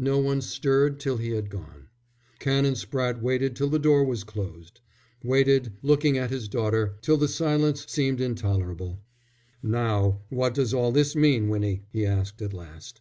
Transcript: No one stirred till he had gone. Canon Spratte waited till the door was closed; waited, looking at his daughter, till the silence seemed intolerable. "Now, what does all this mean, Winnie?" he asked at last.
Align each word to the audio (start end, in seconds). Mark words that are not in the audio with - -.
No 0.00 0.18
one 0.18 0.40
stirred 0.40 0.98
till 0.98 1.18
he 1.18 1.30
had 1.30 1.48
gone. 1.48 1.86
Canon 2.40 2.74
Spratte 2.74 3.22
waited 3.22 3.54
till 3.54 3.68
the 3.68 3.78
door 3.78 4.02
was 4.02 4.24
closed; 4.24 4.80
waited, 5.22 5.74
looking 5.80 6.18
at 6.18 6.30
his 6.30 6.48
daughter, 6.48 6.96
till 7.02 7.16
the 7.16 7.28
silence 7.28 7.86
seemed 7.88 8.20
intolerable. 8.20 9.00
"Now, 9.62 10.22
what 10.28 10.54
does 10.54 10.74
all 10.74 10.90
this 10.90 11.14
mean, 11.14 11.48
Winnie?" 11.50 11.84
he 11.92 12.04
asked 12.04 12.42
at 12.42 12.52
last. 12.52 13.00